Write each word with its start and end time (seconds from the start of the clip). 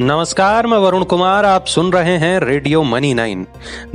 नमस्कार, 0.00 0.66
मैं 0.66 0.78
वरुण 0.78 1.04
कुमार, 1.04 1.44
आप 1.44 1.66
सुन 1.66 1.92
रहे 1.92 2.16
हैं 2.18 2.38
रेडियो 2.40 2.82
मनी 2.82 3.12
नाइन। 3.14 3.46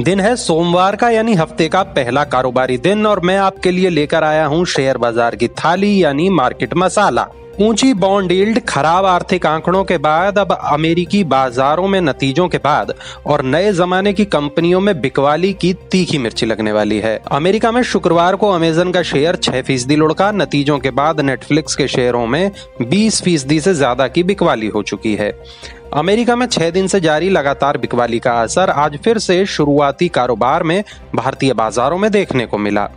दिन 0.02 0.20
है 0.20 0.36
सोमवार 0.36 0.96
का, 0.96 1.10
यानी 1.10 1.34
हफ़्ते 1.34 1.68
का 1.70 1.82
पहला 1.90 2.24
कारोबारी 2.24 2.78
दिन, 2.78 3.06
और 3.06 3.20
मैं 3.20 3.38
आपके 3.38 3.72
लिए 3.72 3.90
लेकर 3.90 4.24
आया 4.24 4.46
हूँ 4.46 4.66
शेयर 4.66 4.98
बाज़ार 4.98 5.36
की 5.36 5.48
थाली, 5.48 6.04
यानी 6.04 6.30
मार्केट 6.30 6.74
मसाला। 6.74 7.28
ऊँची 7.62 7.94
बॉन्ड 7.94 8.32
यील्ड, 8.32 8.60
खराब 8.60 9.06
आर्थिक 9.06 9.46
आंकड़ों 9.46 9.84
के 9.84 9.98
बाद, 9.98 10.38
अब 10.40 10.52
अमेरिकी 10.52 11.24
बाजारों 11.24 11.88
में 11.88 12.00
नतीजों 12.02 12.48
के 12.48 12.58
बाद, 12.58 12.94
और 13.26 13.44
नए 13.44 13.72
जमाने 13.74 14.14
की 14.14 14.26
कंपनियों 14.26 14.80
में 14.80 15.00
बिकवाली 15.02 15.52
की 15.54 15.74
तीखी 15.92 16.18
मिर्ची 16.18 16.46
लगने 16.46 16.72
वाली 16.72 17.00
है। 17.00 17.16
अमेरिका 17.32 17.72
में 17.72 17.82
शुक्रवार 17.84 18.36
को 18.36 18.50
अमेजन 18.50 18.92
का 18.92 19.04
शेयर 19.04 19.36
छह 19.36 19.62
फ़ीसदी 19.62 19.96
लुढ़का, 19.96 20.32
नतीजों 20.32 20.80
के 20.80 20.92
बाद 20.92 21.22
नेटफ्लिक्स 21.22 21.76
के 21.76 21.88
शेयरों 21.88 22.26
में 22.28 22.52
बीस 22.82 23.22
फ़ीसदी 23.24 23.60
से 23.60 23.74
ज़्यादा 23.74 24.08
की 24.08 24.24
बिकवाली 24.24 24.68
हो 24.68 24.84
चुकी 24.84 25.16
है। 25.16 25.32
अमेरिका 25.94 26.36
में 26.36 26.46
छह 26.48 26.70
दिन 26.70 26.86
से 26.88 27.00
जारी 27.02 27.30
लगातार 27.30 27.78
बिकवाली 27.78 28.20
का 28.20 28.32
असर 28.42 28.70
आज 28.70 28.98
फिर 28.98 29.18
से 29.18 29.46
शुरुआती 29.46 30.08
कारोबार 30.08 30.64
में 30.64 30.84
भारतीय 31.16 31.54
बाजारों 31.54 31.98
में 31.98 32.12
देखने 32.12 32.46
को 32.46 32.58
मिला। 32.58 32.88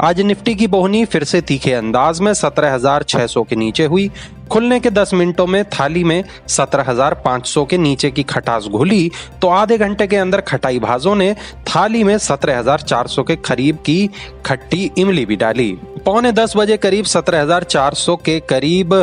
आज 0.00 0.20
निफ्टी 0.20 0.54
की 0.54 0.66
बोहनी 0.66 1.04
फिर 1.04 1.24
से 1.24 1.40
तीखे 1.40 1.72
अंदाज 1.72 2.20
में 2.20 2.32
17,600 2.34 3.44
के 3.44 3.56
नीचे 3.56 3.84
हुई। 3.84 4.10
खुलने 4.50 4.80
के 4.80 4.90
10 4.90 5.14
मिनटों 5.14 5.46
में 5.46 5.64
थाली 5.64 6.04
में 6.04 6.24
17,500 6.48 7.66
के 7.66 7.78
नीचे 7.78 8.10
की 8.10 8.22
खटास 8.22 8.64
घुली 8.64 9.10
तो 9.42 9.48
आधे 9.48 9.78
घंटे 9.78 10.06
के 10.06 10.16
अंदर 10.16 10.40
खटाई 10.40 10.78
भाजों 10.78 11.14
ने 11.14 11.32
थाली 11.66 12.04
में 12.04 12.16
17,400 12.18 13.24
के 13.24 13.36
करीब 13.36 13.76
की 13.76 14.10
खट्टी 14.46 14.90
इमली 14.98 15.26
भी 15.26 15.36
डाली। 15.36 15.76
पौने 16.04 16.32
दस 16.32 16.52
बजे 16.56 16.76
करीब 16.76 17.04
17,400 17.04 18.16
के 18.16 18.38
करीब 18.40 18.94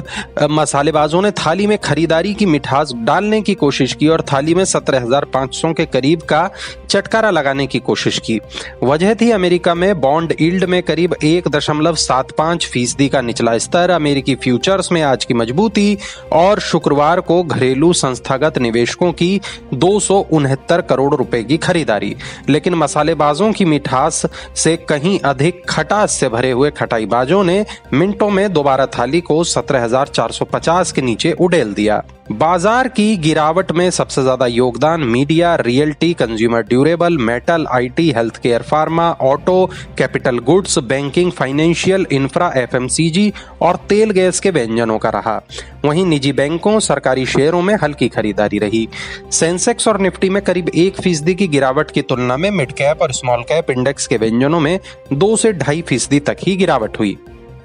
मसालेबाजों 0.51 1.21
ने 1.21 1.31
थाली 1.31 1.67
में 1.67 1.77
खरीदारी 1.77 2.33
की 2.33 2.45
मिठास 2.45 2.91
डालने 2.97 3.41
की 3.41 3.53
कोशिश 3.55 3.93
की 3.93 4.07
और 4.07 4.21
थाली 4.21 4.55
में 4.55 4.63
17,500 4.65 5.73
के 5.73 5.85
करीब 5.85 6.21
का 6.21 6.49
चटकारा 6.89 7.29
लगाने 7.29 7.67
की 7.67 7.79
कोशिश 7.79 8.19
की। 8.19 8.39
वजह 8.83 9.13
थी 9.13 9.29
अमेरिका 9.31 9.73
में 9.75 9.99
बॉन्ड 10.01 10.33
ईल्ड 10.41 10.63
में 10.63 10.81
करीब 10.83 11.15
एक 11.23 11.47
दशमलव 11.47 11.95
सात 11.95 12.31
पाँच 12.31 12.65
फ़ीसदी 12.67 13.09
का 13.09 13.21
निचला 13.21 13.57
स्तर 13.57 13.89
अमेरिकी 13.89 14.35
फ्यूचर्स 14.35 14.91
में 14.91 15.01
आज 15.01 15.25
की 15.25 15.33
मजबूती 15.33 15.97
और 16.33 16.59
शुक्रवार 16.59 17.21
को 17.21 17.41
घरेलू 17.43 17.91
संस्थागत 17.93 18.57
निवेशकों 18.57 19.11
की 19.13 19.39
दो 19.73 19.99
सौ 19.99 20.19
उनहत्तर 20.31 20.81
करोड़ 20.81 21.13
रुपए 21.15 21.43
की 21.43 21.57
खरीदारी। 21.57 22.15
लेकिन 22.49 22.75
मसालेबाजों 22.75 23.51
की 23.51 23.65
मिठास 23.65 24.25
से 24.55 24.75
कहीं 24.89 25.19
अधिक 25.19 25.61
खटास 25.69 26.11
से 26.11 26.29
भरे 26.29 26.51
हुए 26.51 26.71
खटाईबाजों 26.87 27.43
ने 27.43 27.65
मिनटों 27.93 28.29
में 28.29 28.51
दोबारा 28.53 28.85
थाली 28.89 29.21
को 29.21 29.43
17,450 29.45 30.91
के 30.91 31.01
नीचे 31.01 31.31
उड़ेल 31.31 31.73
दिया। 31.73 32.03
बाज़ार 32.31 32.87
की 32.87 33.15
गिरावट 33.17 33.71
में 33.71 33.89
सबसे 33.89 34.21
ज़्यादा 34.21 34.45
योगदान 34.45 35.01
media 35.01 35.53
realty 35.55 36.11
consumer 36.13 36.61
durable 36.61 37.17
metal 37.17 37.65
IT 37.71 38.09
health 38.11 38.37
care 38.37 38.61
pharma 38.61 39.09
auto 39.21 39.65
capital 39.97 40.39
goods 40.39 40.77
banking 40.79 41.31
financial 41.31 42.05
infra 42.11 42.51
FMCG 42.57 43.31
और 43.61 43.75
तेल 43.89 44.11
गैस 44.11 44.39
के 44.39 44.51
व्यंजनों 44.51 44.97
का 44.97 45.09
रहा। 45.09 45.41
वहीं 45.85 46.05
निजी 46.05 46.31
बैंकों 46.31 46.79
सरकारी 46.79 47.25
शेयरों 47.25 47.61
में 47.61 47.73
हल्की 47.83 48.07
खरीदारी 48.09 48.59
रही। 48.59 48.87
सेंसेक्स 49.31 49.87
और 49.87 49.99
निफ्टी 50.01 50.29
में 50.29 50.41
करीब 50.43 50.69
एक 50.75 51.01
फ़ीसदी 51.01 51.35
की 51.35 51.47
गिरावट 51.47 51.91
की 51.91 52.01
तुलना 52.01 52.37
में 52.37 52.49
मिड 52.51 52.71
कैप 52.71 53.01
और 53.01 53.11
स्मॉल 53.11 53.43
कैप 53.43 53.71
इंडेक्स 53.71 54.07
के 54.07 54.17
व्यंजनों 54.17 54.59
में 54.59 54.79
दो 55.13 55.35
से 55.35 55.53
ढाई 55.53 55.81
फ़ीसदी 55.81 56.19
तक 56.19 56.37
ही 56.41 56.55
गिरावट 56.55 56.76
हुई। 56.77 57.17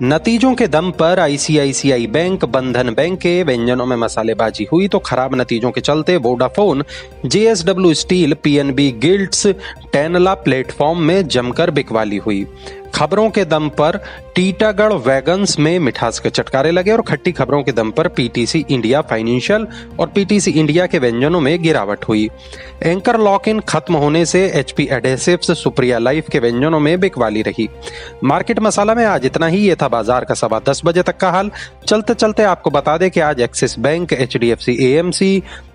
नतीजों 0.02 0.54
के 0.54 0.66
दम 0.66 0.90
पर 0.90 1.18
आईसीआईसीआई 1.18 2.06
बैंक, 2.06 2.44
बंधन 2.44 2.90
बैंक 2.90 3.18
के 3.18 3.42
व्यंजनों 3.42 3.86
में 3.86 3.96
मसालेबाजी 3.96 4.66
हुई 4.72 4.88
तो 4.88 4.98
खराब 4.98 5.34
नतीजों 5.34 5.70
के 5.70 5.80
चलते 5.80 6.16
Vodafone, 6.16 6.84
JSW 7.26 7.94
steel, 7.94 8.34
PNB 8.34 8.90
Gilts 8.92 9.46
Tanla 9.92 10.34
platform 10.34 10.98
में 10.98 11.28
जमकर 11.28 11.70
बिकवाली 11.70 12.16
हुई। 12.16 12.46
खबरों 12.94 13.28
के 13.30 13.44
दम 13.44 13.68
पर 13.68 13.96
टीटागढ़ 14.34 14.92
वैगन्स 14.92 15.58
में 15.58 15.78
मिठास 15.78 16.18
के 16.18 16.30
चटकारे 16.30 16.70
लगे 16.70 16.90
और 16.92 17.02
खट्टी 17.02 17.32
खबरों 17.32 17.62
के 17.62 17.72
दम 17.72 17.90
पर 17.90 18.08
पीटीसी 18.08 18.64
इंडिया 18.70 19.00
फाइनेंशियल 19.00 19.66
और 20.00 20.08
पीटीसी 20.08 20.50
इंडिया 20.50 20.86
के 20.86 20.98
व्यंजनों 20.98 21.40
में 21.40 21.62
गिरावट 21.62 22.04
हुई। 22.08 22.28
एंकर 22.82 23.18
लॉक 23.20 23.48
इन 23.48 23.60
खत्म 23.60 23.94
होने 23.94 24.24
से 24.26 24.44
एचपी 24.50 24.88
एडेसिव्स, 24.92 25.50
सुप्रिया 25.62 25.98
लाइफ 25.98 26.28
के 26.28 26.38
व्यंजनों 26.38 26.80
में 26.80 27.00
बिकवाली 27.00 27.42
रही। 27.42 27.68
मार्केट 28.24 28.58
मसाला 28.58 28.94
में 28.94 29.04
आज 29.04 29.26
इतना 29.26 29.46
ही, 29.46 29.58
ये 29.58 29.76
था 29.82 29.88
बाज़ार 29.88 30.24
का 30.24 30.34
सवा 30.34 30.60
दस 30.68 30.82
बजे 30.84 31.02
तक 31.02 31.16
का 31.16 31.30
हाल। 31.30 31.50
चलते 31.88 32.14
चलते 32.14 32.42
आपको 32.42 32.70
बता 32.70 32.96
दें 32.98 33.10
कि 33.10 33.20
आज 33.20 33.40
Axis 33.40 33.78
bank 33.78 34.12
H 34.12 34.36
D 34.36 34.50
F 34.50 34.60
C 34.60 34.76
AMC 34.86 35.36
S 35.36 35.42
B 35.42 35.71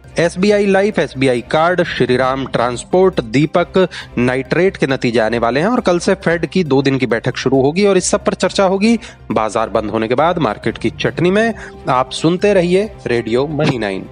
I 0.52 0.66
life 0.66 1.00
S 1.00 1.14
B 1.18 1.28
I 1.28 1.42
card, 1.42 1.84
Shriram 1.86 2.46
transport, 2.48 3.20
Deepak 3.22 3.78
nitrate 4.18 4.78
के 4.78 4.88
नतीजे 4.88 5.20
आने 5.20 5.40
वाले 5.40 5.60
हैं 5.60 5.68
और 5.68 5.82
कल 5.82 6.00
से 6.00 6.16
फेड 6.16 6.46
की 6.46 6.64
दो 6.64 6.82
दिन 6.82 6.98
की 6.98 7.06
बैठक 7.06 7.38
शुरू 7.38 7.62
होगी 7.62 7.86
और 7.86 7.98
इस 7.98 8.10
सब 8.12 8.24
पर 8.26 8.34
चर्चा 8.34 8.64
होगी। 8.66 8.98
बाज़ार 9.32 9.70
बंद 9.70 9.90
होने 9.90 10.08
के 10.08 10.16
बाद 10.16 10.38
मार्केट 10.40 10.78
की 10.78 10.90
चटनी 11.00 11.32
में 11.32 11.54
आप 11.90 12.12
सुनते 12.14 12.54
रहिए 12.54 12.90
रेडियो 13.08 13.48
मनी 13.48 13.78
नाइन 13.78 14.06